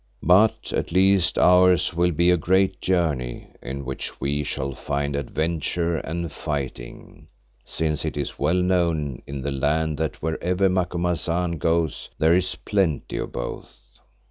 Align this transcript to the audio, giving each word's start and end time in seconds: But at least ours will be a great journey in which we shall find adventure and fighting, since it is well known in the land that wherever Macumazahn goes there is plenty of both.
But 0.23 0.73
at 0.75 0.91
least 0.91 1.37
ours 1.37 1.93
will 1.93 2.09
be 2.09 2.31
a 2.31 2.35
great 2.35 2.81
journey 2.81 3.53
in 3.61 3.85
which 3.85 4.19
we 4.19 4.43
shall 4.43 4.73
find 4.73 5.15
adventure 5.15 5.97
and 5.97 6.31
fighting, 6.31 7.27
since 7.63 8.03
it 8.03 8.17
is 8.17 8.39
well 8.39 8.63
known 8.63 9.21
in 9.27 9.43
the 9.43 9.51
land 9.51 9.99
that 9.99 10.19
wherever 10.19 10.69
Macumazahn 10.69 11.59
goes 11.59 12.09
there 12.17 12.33
is 12.33 12.55
plenty 12.55 13.17
of 13.17 13.31
both. 13.31 13.99